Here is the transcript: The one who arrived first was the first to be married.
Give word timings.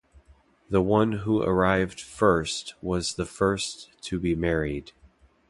The 0.67 0.81
one 0.81 1.11
who 1.11 1.43
arrived 1.43 2.01
first 2.01 2.73
was 2.81 3.13
the 3.13 3.25
first 3.27 3.91
to 4.05 4.19
be 4.19 4.33
married. 4.33 4.93